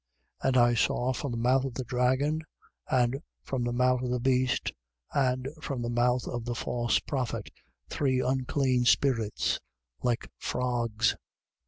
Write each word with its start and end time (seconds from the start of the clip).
16:13. 0.41 0.47
And 0.47 0.57
I 0.57 0.73
saw 0.73 1.13
from 1.13 1.29
the 1.31 1.37
mouth 1.37 1.63
of 1.63 1.75
the 1.75 1.83
dragon 1.83 2.41
and 2.89 3.21
from 3.43 3.63
the 3.63 3.71
mouth 3.71 4.01
of 4.01 4.09
the 4.09 4.19
beast 4.19 4.73
and 5.13 5.47
from 5.61 5.83
the 5.83 5.91
mouth 5.91 6.27
of 6.27 6.43
the 6.45 6.55
false 6.55 6.97
prophet, 6.97 7.51
three 7.87 8.19
unclean 8.19 8.85
spirits 8.85 9.59
like 10.01 10.31
frogs. 10.39 11.17